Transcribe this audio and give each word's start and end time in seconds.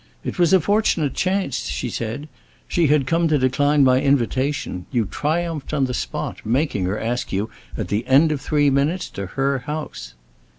"It 0.23 0.39
was 0.39 0.51
a 0.51 0.59
fortunate 0.59 1.13
chance," 1.13 1.65
she 1.67 1.87
said. 1.87 2.27
"She 2.67 2.87
had 2.87 3.05
come 3.05 3.27
to 3.27 3.37
decline 3.37 3.83
my 3.83 4.01
invitation. 4.01 4.87
You 4.91 5.05
triumphed 5.05 5.75
on 5.75 5.85
the 5.85 5.93
spot, 5.93 6.37
making 6.43 6.85
her 6.85 6.99
ask 6.99 7.31
you, 7.31 7.51
at 7.77 7.89
the 7.89 8.07
end 8.07 8.31
of 8.31 8.41
three 8.41 8.71
minutes, 8.71 9.11
to 9.11 9.27
her 9.27 9.59
house." 9.59 10.15